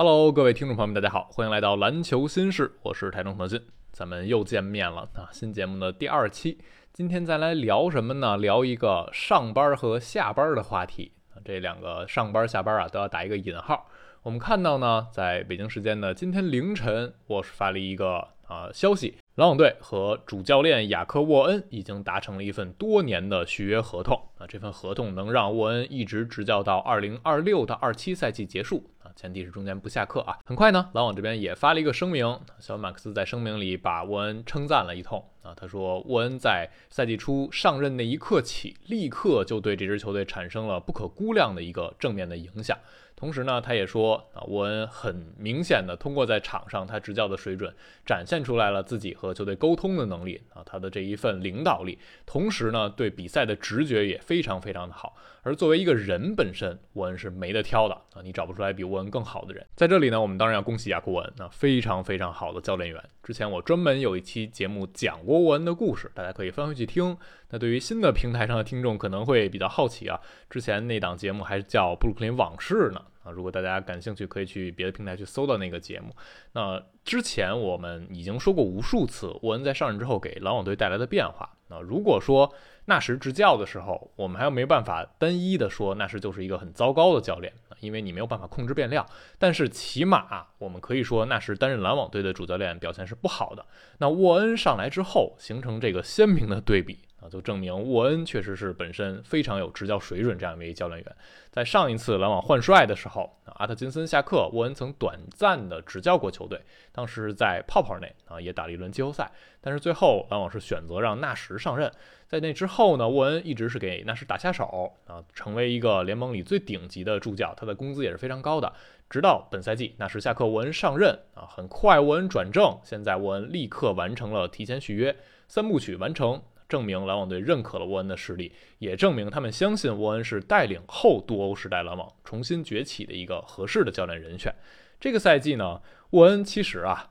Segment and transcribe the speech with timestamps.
[0.00, 3.60] Hello，各位听众朋友们，大家好，欢迎来到篮球新事，我是台中腾讯，
[3.90, 5.28] 咱们又见面了啊！
[5.32, 6.56] 新节目的第二期，
[6.92, 8.36] 今天再来聊什么呢？
[8.36, 11.10] 聊一个上班和下班的话题，
[11.44, 13.88] 这两个上班下班啊都要打一个引号。
[14.22, 28.90] 我们看到呢，在北京时间的今天凌晨，我是发了一个啊消息，篮网队和主教练雅克沃恩已经达成了一份多年的续约合同啊，这份合同能让沃恩一直执教到二零二六到二七赛季结束。
[28.98, 30.38] 啊前提是中间不下课啊。
[30.44, 35.54] 很快呢，篮网这边也发了一个声明，小马克思在声明里把沃恩称赞了一通啊。
[35.56, 42.76] 他说，沃恩在赛季初上任那一刻起，立刻就对这支球队产生了不可估量的一个正面的影响。
[43.18, 47.74] 同时呢，他也说啊，沃恩很明显的通过在场上他执教的水准，
[48.06, 51.98] 展现出来了自己和球队沟通的能力啊，他的这一份领导力。
[52.24, 55.16] 同时呢，对比赛的直觉也非常非常的好。
[55.42, 59.66] 而作为一个人本身，沃恩是没得挑的啊，你找不出来比沃恩更好的人。
[59.74, 63.02] 在这里呢，我们当然要恭喜雅库沃恩，那非常非常好的教练员。
[63.24, 67.16] 之前我专门有一期节目讲过沃恩的故事，大家可以翻回去听。
[67.50, 73.02] 那对于新的平台上的听众可能会比较好奇啊，之前那档节目还叫《布鲁克林往事》呢。
[73.24, 76.14] 啊，如果大家感兴趣，可以去别的平台去搜到那个节目。
[76.52, 81.50] 那之前我们已经说过无数次，沃恩在上任之后给篮网队带来的变化。
[81.68, 82.50] 那如果说
[82.86, 89.04] 纳什执教的时候，我们还没办法单一的说纳什就是一个很糟糕的教练，因为你没有办法控制变量。
[89.38, 93.66] 但是起码我们可以说，纳什担任篮网队的主教练表现是不好的。
[93.98, 97.00] 那沃恩上来之后，形成这个鲜明的对比。
[97.20, 101.16] 啊，就证明沃恩确实是本身非常有执教水准这样一位教练员。
[101.50, 106.60] 在上一次篮网换帅的时候，阿特金森下课，沃恩曾短暂的执教过球队，
[106.92, 109.30] 当时在泡泡内啊也打了一轮季后赛。
[109.60, 111.90] 但是最后篮网是选择让纳什上任，
[112.28, 118.72] 在那之后呢，沃恩一直是给纳什打下手啊，成为一个联盟里最顶级的助教，他的工资也是非常高的。
[119.10, 125.16] 直到本赛季纳什下课，沃恩上任啊，很快沃恩转正，现在沃恩立刻完成了提前续约，
[125.48, 126.40] 三部曲完成。
[126.68, 134.54] 证明篮网队认可了沃恩的实力，也证明他们相信沃恩是带领后多欧时代篮网重新崛起的一个合适的教练人选。
[135.00, 135.80] 这个赛季呢，
[136.10, 137.10] 沃恩其实啊，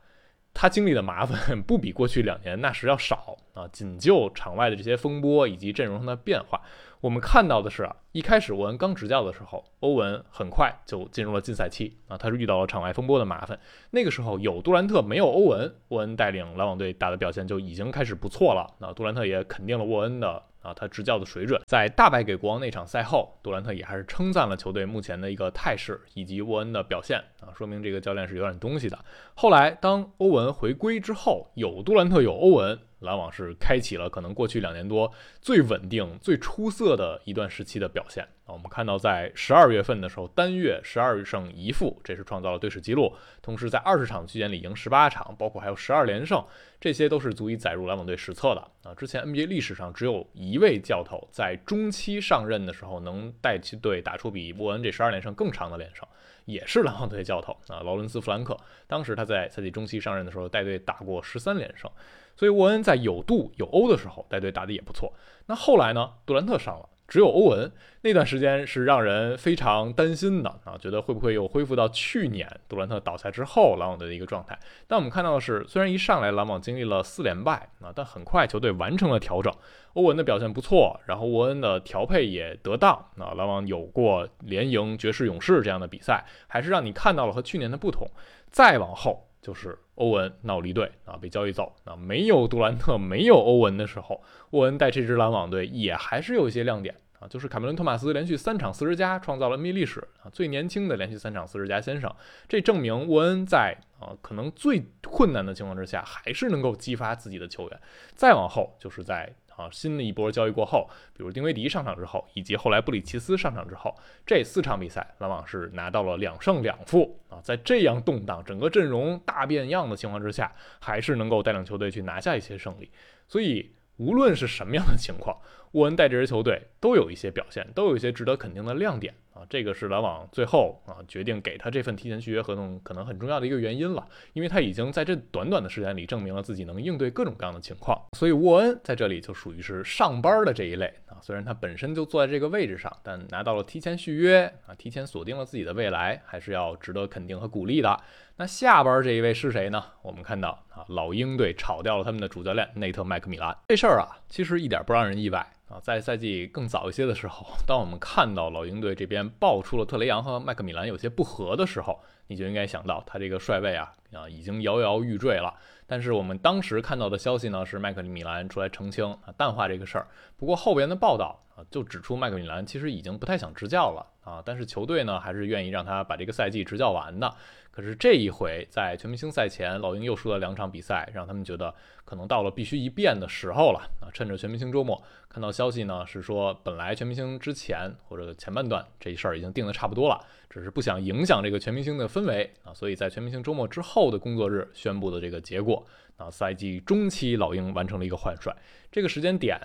[0.54, 3.66] 他经历的麻烦不比过去两年那时要少啊。
[3.72, 6.60] 仅就场外的这些风波以及阵容上的变化。
[7.00, 13.58] 我们看到的是啊，一开始沃恩刚执教的时候，欧文很快就进入了禁赛期啊，他是遇到了场外风波的麻烦。
[13.90, 18.66] 那个时候有杜兰特没有欧文，沃恩带领篮网队打的表现就已经开始不错了。
[18.78, 21.60] 那杜兰特也肯定了沃恩的啊，他执教的水准。
[21.66, 28.98] 在大败给国王那场赛后，杜兰特也还是称赞了球队目前的一个态势以及沃恩的表现啊，说明这个教练是有点东西的。
[29.34, 32.78] 后来当欧文回归之后，有杜兰特有欧文。
[33.00, 43.14] 篮网是开启了可能过去两年多最稳定、最出色的一段时期的表现我们看到，在十二月份的时候，单月十二胜一负，这是创造了队史记录。
[43.42, 46.42] 同时，在二十场区间里赢十八场，包括还有十二连胜，
[46.80, 48.94] 这些都是足以载入篮网队史册的啊！
[48.94, 56.06] 之前 NBA 历史上只有一位教头在中期上任的时候能带其队打出比沃恩这十二连胜更长的连胜，
[56.46, 58.56] 也是篮网队教头啊，劳伦斯·弗兰克。
[58.86, 61.90] 当时他在赛季中期上任的时候带队打过十三连胜。
[62.36, 65.12] 所以沃恩在有度有欧的时候带队打得也不错。
[65.46, 66.12] 那后来呢？
[66.24, 74.56] 杜兰特上了，只有欧文那段时间是让人非常担心的啊，觉得会不会又恢复到去年杜兰特倒下之后篮网队的一个状态？
[74.86, 79.50] 但我们看到的是，虽然一上来篮网经历了四连败啊，但很快球队完成了调整，
[79.94, 88.06] 欧文的表现不错，然后沃恩的调配也得当啊，篮网有过连赢爵士勇士这样的比赛，还是让你看到了和去年的不同。
[88.50, 89.27] 再往后。
[89.48, 97.26] 就是欧文闹离队啊，被交易走啊，没有杜兰特，没有欧文的时候，沃恩带这支篮网队也还是有一些亮点啊。
[97.26, 102.14] 就是卡梅伦·托马斯连续三场四十加，创造了 NBA 历史啊最年轻的连续三场四十加先生。
[102.46, 107.80] 这证明沃恩在啊可能最困难的情况之下，还是能够激发自己的球员。
[108.14, 109.34] 再往后就是在。
[109.58, 113.92] 啊，新的一波交易过后，比如丁威迪上场之后，以及后来布里奇斯上场之后，
[114.24, 117.40] 这四场比赛，篮网是拿到了两胜两负啊。
[117.42, 122.88] 在这样动荡、整个阵容大变样的情况之下，还是能够带领球队去拿下一些胜利。
[123.26, 125.36] 所以，无论是什么样的情况，
[125.72, 129.14] 沃恩带这支球队都有一些表现，都有一些值得肯定的亮点。
[129.32, 141.18] 啊，这个是篮网最后啊决定给他这份提前续约合同可能很重要的一个原因了，因为他已经在这短短的时间里证明了自己能应对各种各样的情况，所以沃恩在这里就属于是上班的这一类啊。
[141.22, 147.96] 虽然他本身就坐在这个位置上，但拿到了提前续约啊，提前锁定了自己的未来，还是要值得肯定和鼓励的。
[148.38, 149.84] 那下班这一位是谁呢？
[150.02, 155.46] 我们看到啊，老鹰队炒掉了他们的主教练内特麦克米兰，这事儿啊，其实一点不让人意外。
[155.68, 165.52] 啊，在赛季更早一些的时候，当我们看到老鹰队这边爆出了特雷杨和麦克米兰有些不和的时候，你就应该想到他这个帅位啊啊已经摇摇欲坠了。
[165.86, 170.06] 但是我们当时看到的消息呢，是麦克米兰出来澄清啊，淡化这个事儿。
[170.36, 177.34] 不过后边的报道啊，就指出麦克米兰其实已经不太想执教了啊，但是球队呢还是愿意让他把这个赛季执教完的。
[177.70, 181.72] 可是这一回在全明星赛前，老鹰又输了两场比赛，让他们觉得
[182.04, 184.10] 可能到了必须一变的时候了啊！
[184.12, 195.86] 趁着全明星周末，看到消息呢是说，本来全明星之前或者前半段这事儿已经定的差不多了，只是不想影响这个全明星的氛围啊，所以在全明星周末之后的工作日宣布的这个结果
[196.16, 198.54] 啊，赛季中期老鹰完成了一个换帅，
[198.90, 199.58] 这个时间点。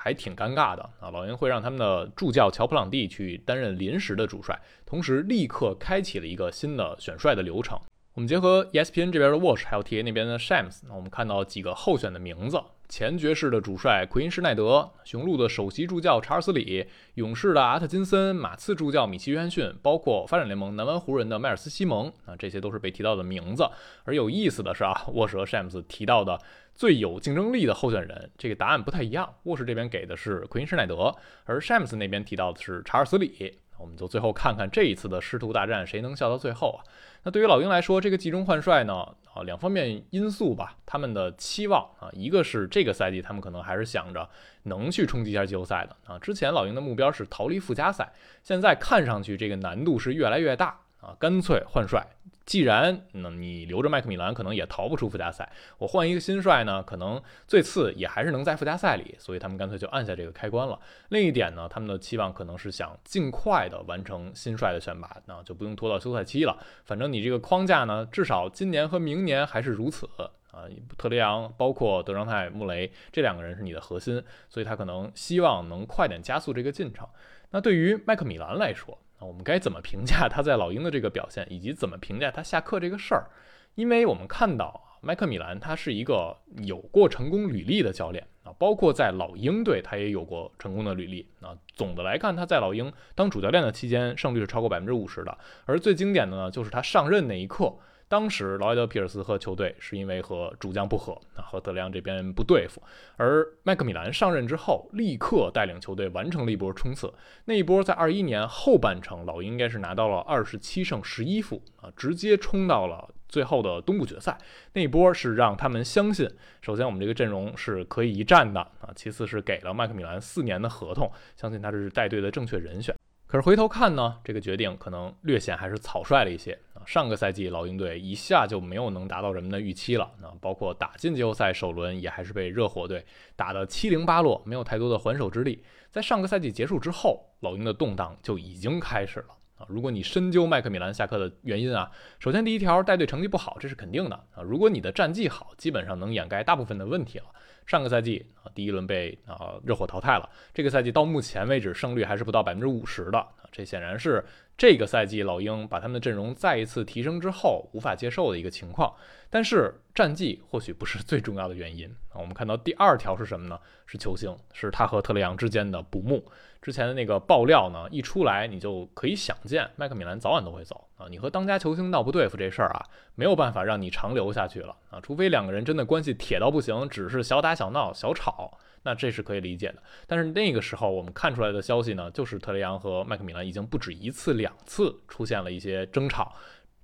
[0.00, 1.10] 还挺尴尬的啊！
[1.10, 4.56] 老鹰会让他们的助教乔普朗蒂去担任临时的主帅，
[4.86, 7.76] 同时立刻开启了一个新的选帅的流程。
[8.14, 23.68] 我们结合 ESPN 这边的 Watch，还有 TA 那边的 Shams，那我们看到几个候选的名字：前爵士的主帅奎因施耐德，雄鹿的首席助教查尔斯里，勇士的阿特金森，马刺助教米奇约翰逊，包括发展联盟南湾湖人的迈尔斯西蒙啊，这些都是被提到的名字。
[24.04, 26.40] 而有意思的是啊，沃什和 Shams 提到的。
[26.74, 29.34] 最有竞争力的候选人，这个答案不太一样。
[29.42, 31.14] 沃什这边给的是奎因施耐德，
[31.44, 33.58] 而詹姆斯那边提到的是查尔斯里。
[33.78, 36.84] 我们就最后看看这一次的师徒大战谁能笑到最后啊？
[37.22, 38.94] 那对于老鹰来说，这个季中换帅呢，
[39.32, 40.76] 啊，两方面因素吧。
[40.86, 44.28] 他们的期望啊，一个是这个赛季他们可能还是想着
[44.64, 46.18] 能去冲击一下季后赛的啊。
[46.18, 52.06] 之前老鹰的目标是逃离附加赛，现在看上去这个难度是越来越大啊，干脆换帅。
[52.44, 55.52] 既然那你留着麦克米兰，可能也逃不出附加赛。
[55.76, 60.80] 我换一个新帅呢，可能最次也还是能在附加赛里，所以他们干脆就按下这个开关了。
[61.10, 66.58] 另一点呢，他们的期望可能是想尽快的完成新帅的选拔，那就不用拖到休赛期了。
[66.86, 70.64] 反正你这个框架呢，至少今年和明年还是如此啊。
[70.96, 77.06] 特雷杨包括德章泰、穆雷这两个人是你的核心，所以他可能希望能快点加速这个进程。
[77.50, 83.26] 那对于麦克米兰来说，啊我们该怎么评价他在老鹰的这个表现，以及怎么评价他下课这个事儿？
[83.74, 91.56] 因为我们看到麦克米兰他是一个有过成功履历的教练啊，包括在老鹰队他也有过成功的履历啊。
[91.74, 95.38] 总的来看，他在老鹰当主教练的期间，胜率是超过百分之五十的。
[95.66, 97.72] 而最经典的呢，就是他上任那一刻。
[98.08, 102.82] 当时劳埃德·皮尔斯和球队是因为和主将不和，啊，和德良这边不对付，
[103.16, 107.12] 而麦克米兰上任之后，立刻带领球队完成了一波冲刺。
[107.44, 114.38] 那一波在二一年后半程，老鹰应该是拿到了二十七胜十一负，啊，直接冲到了最后的东部决赛。
[114.72, 116.26] 那一波是让他们相信，
[116.62, 122.94] 首先我们这个阵容是可以一战的，啊，其次是给了麦克米兰四年的合同，相信他是带队的正确人选。
[123.26, 126.58] 可是回头看呢，这个决定可能略显还是草率了一些。
[126.88, 133.04] 上个赛季老鹰队一下就没有能达到人们的预期了啊，包括打进季后赛首轮也还是被热火队
[133.36, 135.62] 打得七零八落，没有太多的还手之力。
[135.90, 139.66] 在上个赛季结束之后，老鹰的动荡就已经开始了啊。
[139.68, 144.40] 如果你深究麦克米兰下课的原因啊，首先第一条带队成绩不好，这是肯定的啊。
[144.42, 147.26] 如果你的战绩好，基本上能掩盖大部分的问题了。
[147.66, 150.26] 上个赛季啊，第一轮被啊热火淘汰了。
[150.54, 154.24] 这个赛季到目前为止胜率还是不到百分之五十的，这显然是
[154.56, 158.94] 这个赛季老鹰把他们的阵容再一次提升之后无法接受的一个情况。
[159.30, 162.16] 但是战绩或许不是最重要的原因啊。
[162.16, 163.58] 我们看到第二条是什么呢？
[163.86, 166.24] 是球星，是他和特雷杨之间的不睦。
[166.60, 171.06] 之前的那个爆料呢，一出来你就可以想见，麦克米兰早晚都会走啊。
[171.08, 172.84] 你和当家球星闹不对付这事儿啊，
[173.14, 174.98] 没有办法让你长留下去了啊。
[175.00, 179.82] 除非两个人真的关系铁到不行，只是小打小闹、小吵，那这是可以理解的。
[180.06, 186.34] 但是那个时候我们看出来的消息呢，就是特雷杨和麦克米兰已经不止一次、两次出现了一些争吵。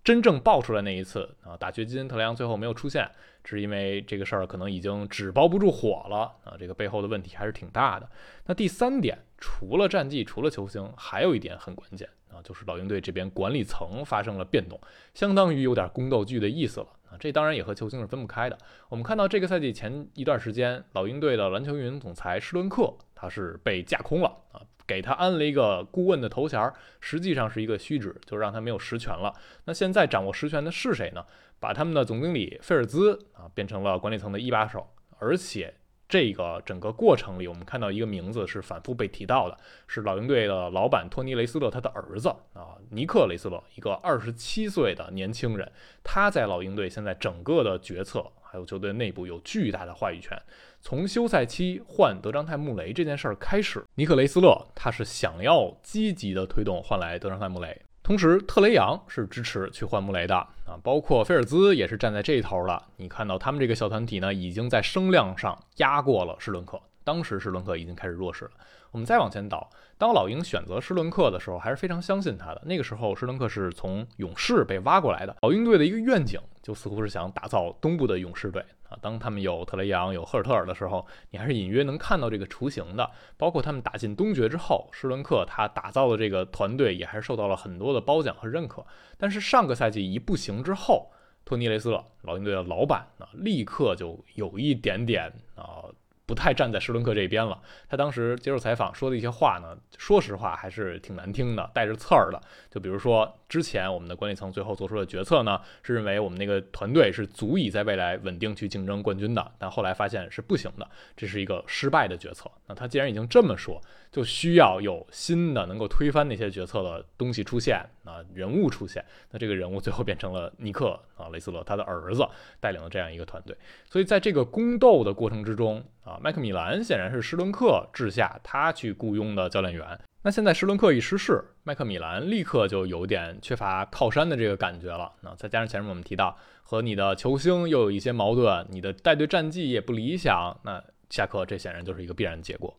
[0.03, 3.11] 真正爆出来那一次啊，打掘金特雷杨最后没有出现，
[3.43, 6.55] 是因为这个事儿可能已经纸包不住火了啊。
[6.59, 8.07] 这个背后的问题还是挺大的。
[8.45, 14.81] 那第三点，除了战绩，除了球星，还有一点很关键啊，就是老鹰队这边管理层发生了变动，
[15.15, 17.17] 相当于有点宫斗剧的意思了啊。
[17.21, 18.59] 这当然也和球星是分不开的。
[18.89, 24.61] 我们看到这个赛季前一段时间，老鹰队的篮球运营总裁施伦克他是被架空了啊。
[24.87, 29.33] 给他安了一个顾问的头衔，实际上是一个虚职，就让他没有实权了。
[29.65, 31.25] 那现在掌握实权的是谁呢？
[31.59, 34.87] 把他们的总经理费尔兹啊变成了管理层的一把手，
[35.19, 35.73] 而且
[36.15, 45.73] 这个整个过程里，我们看到一个名字是反复被提到的，是老鹰队的老板托尼雷斯勒他的儿子啊，尼克雷斯勒，一个二十七岁的年轻人，
[46.05, 50.41] 他在老鹰队现在整个的决策还有球队内部有巨大的话语权。
[50.81, 62.81] 从休赛期换德章泰·穆雷这件事儿开始，尼克雷斯勒他是想要积极的推动换来德章泰·穆雷，同时特雷杨是支持去换穆雷的啊，包括菲尔兹也是站在这一头了。
[62.99, 68.51] 你看到他们这个小团体呢，已经在声量上压过了施伦克，当时施伦克已经开始弱势了。
[68.91, 72.61] 我们再往前倒，当老鹰选择施伦克的时候，还是非常相信他的。
[72.67, 75.35] 那个时候，施伦克是从勇士被挖过来的。
[75.41, 78.99] 老鹰队的一个愿景，就似乎是想打造东部的勇士队啊。
[79.03, 83.11] 当他们有特雷杨、有赫尔特尔的时候，你还是隐约能看到这个雏形的。
[83.37, 88.85] 包括他们打进东决之后，施伦克他打造的这个团队也还是受到了很多的褒奖和认可。
[89.19, 91.13] 但是上个赛季一不行之后，
[91.45, 95.85] 托尼雷斯勒，老鹰队的老板啊，立刻就有一点点啊。
[96.27, 97.61] 不太站在施伦克这边了。
[97.87, 102.41] 他当时接受采访说的一些话呢，说实话还是挺难听的，带着刺儿的。
[102.71, 112.51] 就比如说，之前我们的管理层最后做出的决策呢，是认为我们那个团队是足以在未来稳定去竞争冠军的，但后来发现是不行的，这是一个失败的决策。
[112.67, 113.81] 那他既然已经这么说，
[114.11, 119.05] 就需要有新的能够推翻那些决策的东西出现啊，人物出现。
[119.31, 122.27] 那这个人物最后变成了尼克啊，雷斯勒他的儿子
[122.59, 123.57] 带领了这样一个团队。
[123.89, 129.97] 所以在这个宫斗的过程之中啊，麦克米兰显然是施伦克治下他去雇佣的教练员。
[130.27, 135.13] 那现在施伦克一失势，麦克米兰立刻就有点缺乏靠山的这个感觉了。
[135.21, 142.75] 那再加上前面我们提到和你的球星又有一些矛盾，你的带队战绩也不理想，那下课这显然就是一个必然结果。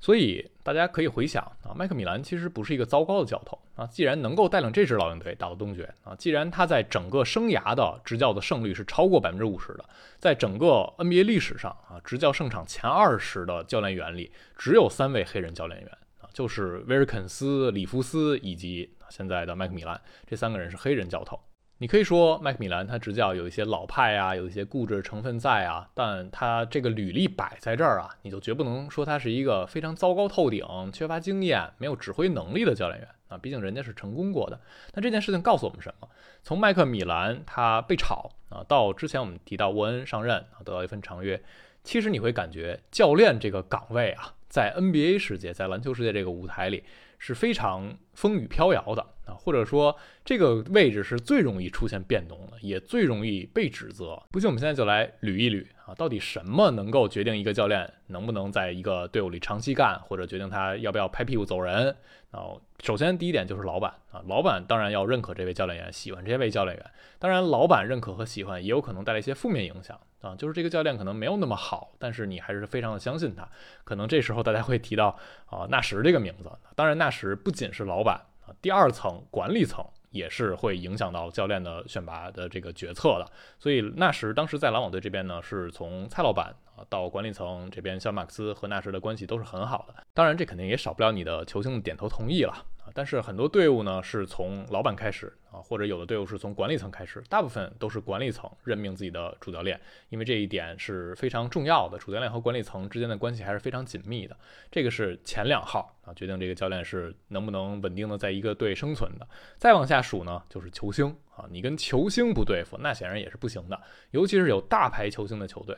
[0.00, 3.86] 所以大家可以回想啊，麦克米兰其实不是一个糟糕的教头啊。
[3.86, 9.84] 既然能够带领这支老鹰队打到东决啊，既然他在整个生涯的执教的胜率是超过百分之五十的，
[10.18, 10.66] 在整个
[10.98, 15.88] NBA 历史上啊，执教胜场前二十的教练员里，只有三位黑人教练员。
[16.32, 21.38] 就是威尔肯斯、里夫斯以及现在的麦克米兰，这三个人是黑人教头。
[21.80, 33.38] 你可以说麦克米兰他执教有一些老派啊，有一些固执成分在啊，但他这个履历摆在这儿啊，你就绝不能说他是一个非常糟糕透顶、缺乏经验、没有指挥能力的教练员啊。
[33.38, 34.60] 毕竟人家是成功过的。
[34.92, 36.08] 那这件事情告诉我们什么？
[36.42, 41.40] 从麦克米兰他被炒啊，到之前我们提到沃恩上任啊，得到一份长约，
[41.84, 44.34] 其实你会感觉教练这个岗位啊。
[44.48, 46.82] 在 NBA 世界，在篮球世界这个舞台里
[47.18, 54.22] 是非常风雨飘摇的啊，或者说这个位置是最容易出现变动的，也最容易被指责。
[54.30, 61.94] 不信，我们现在就来捋一捋啊，到底什么能够决定一个教练能不能在一个队伍里长期干，或者决定他要不要拍屁股走人？
[62.30, 62.52] 啊，
[62.82, 66.90] 首先第一点就是老板啊，老板当然要认可这位教练员，喜欢这位教练员。
[67.18, 69.98] 当然，老板认可和喜欢也有可能带来一些负面影响。
[70.20, 73.48] 啊，就是这个教练可能没有那么好，但是你还是非常的相信他。
[73.84, 76.50] 可能这时候大家会提到啊纳什这个名字。
[76.74, 83.26] 当然，纳什不仅是老板啊，第二层管理层也是会影响到教练的选拔的这个决策的。
[83.58, 89.94] 所以纳什当时在篮网队这边呢，是从蔡老板啊到管理层这边，小马克思和纳什的关系都是很好的。
[90.14, 92.54] 当然，这肯定也少不了你的球星的点头同意了。
[92.94, 101.98] 但是很多队伍呢，是从老板开始啊，或者有的队伍是从管理层开始，大部分都是管理层任命自己的主教练，因为这一点是非常重要的。
[101.98, 104.36] 主教练和管理层之间的关系还是非常紧密的，
[104.70, 109.28] 这个是前两号啊，决定这个教练是能不能稳定的在一个队生存的。
[109.56, 113.80] 再往下数呢，就是球星啊，你跟球星不对付，那显然也是不行的，
[114.10, 115.76] 尤其是有大牌球星的球队。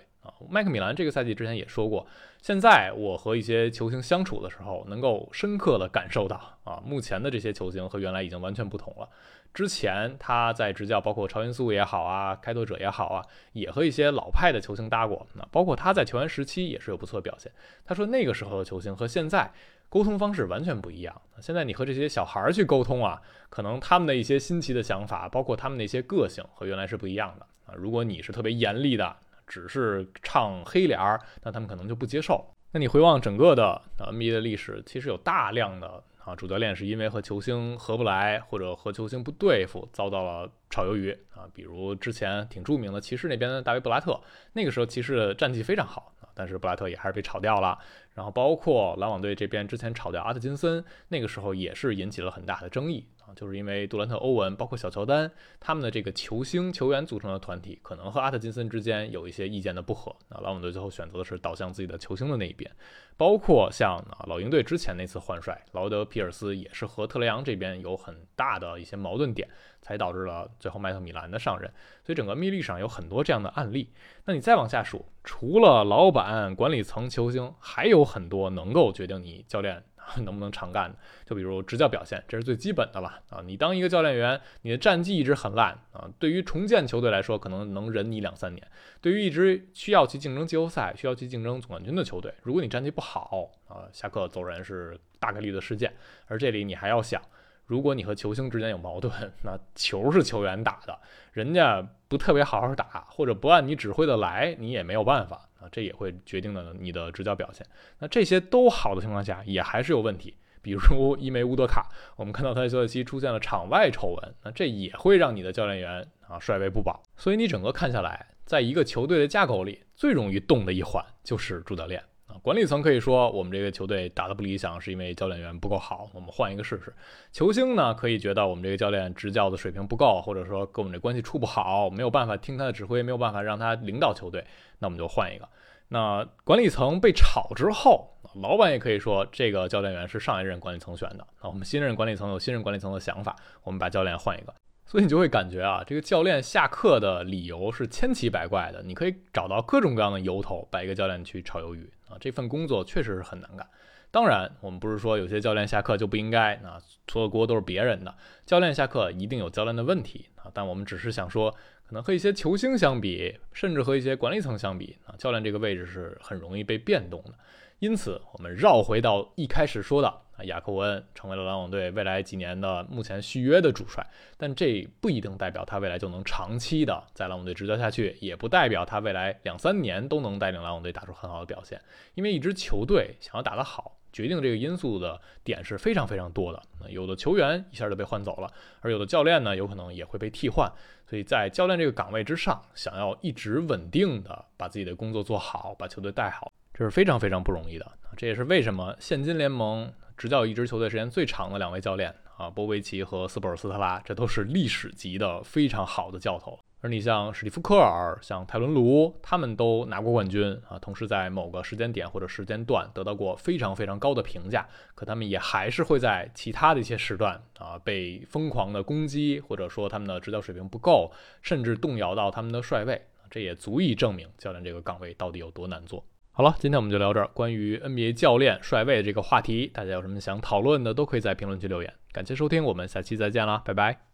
[0.48, 2.06] 麦克米兰这个赛季之前也说过，
[2.40, 9.08] 现在我和一些球星相处的时候，能够深刻的感受到啊，目前的这些球星和原来已经完全不同了。
[9.52, 15.26] 之前他在执教，包括超音速也好啊，开拓者也好啊，也和一些老派的球星搭过。
[15.34, 17.50] 那包括他在球员时期也是有不错的表现。
[17.84, 19.50] 他说那个时候的球星和现在
[19.88, 21.20] 沟通方式完全不一样。
[21.40, 27.74] 现在你和这些小孩儿去沟通啊，可能他们的一些新奇的想法，包括他们的一些个性和原来是不一样的啊。
[27.76, 29.16] 如果你是特别严厉的。
[29.50, 32.54] 只是唱黑脸儿，那他们可能就不接受。
[32.70, 41.50] 那你回望整个的 NBA 的历史，其实有大量的啊主教练是因为和球星合不来，或者和球星不对付，遭到了炒鱿鱼啊。
[41.52, 44.20] 比如之前挺著名的骑士那边的大卫布拉特，
[44.52, 47.76] 那个时候骑士的战绩非常好，但是布拉特也还是被炒掉了。
[48.14, 53.32] 然后包括篮网队这边之前炒掉阿特金森，那个时候也是引起了很大的争议啊。
[53.34, 60.14] 就是因为杜兰特、欧文，包括小乔丹，他们的这个球星球员组成的团体，可能和阿特金森之间有一些意见的不合。
[60.28, 62.70] 那篮网队最后选择的是倒向自己的球星的那一边。
[63.16, 69.46] 包括像啊老鹰队之前那次换帅，劳德皮尔斯也是和特雷杨这边有很大的一些矛盾点，
[69.82, 71.70] 才导致了最后麦特米兰的上任。
[72.02, 73.92] 所以整个密历上有很多这样的案例。
[74.24, 79.82] 那你再往下数，除了老板、管理层、球星，还有有很多能够决定你教练。
[80.24, 80.98] 能不能常干的？
[81.24, 83.40] 就比如执教表现，这是最基本的了啊！
[83.44, 88.66] 你当一个教练员，你的战绩一直很烂啊，对于重建球队来说，可能能忍你两三年；
[89.00, 95.92] 对于一直需要去竞争季后赛、需要去竞争总冠军的球队，如果你战绩不好啊，下课走人是大概率的事件。
[96.26, 97.22] 而这里你还要想，
[97.66, 99.12] 如果你和球星之间有矛盾，
[99.44, 100.98] 那球是球员打的，
[101.32, 107.66] 人家不特别好好打，或者不按你指挥的来，你也没有办法啊，这也会决定了你的执教表现。
[107.98, 110.34] 那这些都好的情况下，也还是有问题。
[110.62, 117.02] 比如伊梅乌德卡，我们看到他的休赛期出现了场外丑闻，那这也会让你的教练员啊帅位不保。
[117.16, 122.02] 所以你整个看下来，在一个球队的架构里，最容易动的一环就是主教练
[122.42, 126.94] 管理层可以说我们这个球队打得不理想，是因为教练员不够好，我们换一个试试。
[127.32, 134.44] 球星呢可以觉得我们这个教练执教的水平不够，或者说跟我们这关系处不好，没有办法听他的指挥，没有办法让他领导球队，
[134.78, 135.48] 那我们就换一个。
[135.88, 141.26] 那管理层被炒之后，老板也可以说这个教练员是上一任管理层选的。
[141.42, 143.34] 那我们新任管理层有新任管理层的想法，
[143.64, 144.54] 我们把教练换一个。
[144.86, 152.16] 所以你就会感觉啊，这个教练下课的理由是千奇百怪的，你可以找到各种各样的由头，把一个教练去炒鱿鱼啊。
[152.20, 153.66] 这份工作确实是很难干。
[154.10, 158.14] 当然，我们不是说有些教练下课就不应该，啊错的锅都是别人的。
[158.44, 161.54] 教练下课一定有教练的问题啊，但我们只是想说。
[161.86, 167.34] 可能和一些球星相比，甚至和一些管理层相比啊，教练这个位置是很容易被变动的。
[167.80, 170.14] 因此，我们绕回到一开始说的，
[170.44, 174.06] 雅克·沃恩成为了篮网队未来几年的目前续约的主帅，
[174.36, 181.80] 但这不一定代表他未来就能长期的在篮网队执教下去，也不代表他未来两三年都能带领篮网队打出很好的表现。
[182.14, 183.96] 因为一支球队想要打得好。
[184.12, 186.60] 决定这个因素的点是非常非常多的。
[186.88, 190.68] 有的球员一下就被换走了，而有的教练呢，有可能也会被替换。
[191.06, 197.86] 所以在教练这个岗位之上，想要一直稳定的把自己的工作做好，把球队带好，这是非常非常不容易的。
[198.16, 206.58] 这也是为什么现今联盟执教一支球队时间最长的两位教练啊，波维奇和斯波尔斯特拉，这都是历史级的非常好的教头。
[206.82, 214.68] 而你像史蒂夫·科尔、像泰伦·卢，他们都拿过冠军啊，同时在某个时间点或者时间段得到过非常非常高的评价。
[214.94, 221.10] 可他们也还是会在其他的一些时段啊被疯狂的攻击，或者说他们的执教水平不够，
[221.40, 223.00] 甚至动摇到他们的帅位。
[223.30, 226.04] 这也足以证明教练这个岗位到底有多难做。
[226.32, 227.28] 好了，今天我们就聊这儿。
[227.34, 231.92] 关于 NBA 教练帅位这个话题，大家有什么想讨论的，都可以在评论区留言。
[232.12, 234.09] 感谢收听，我们下期再见啦，拜拜。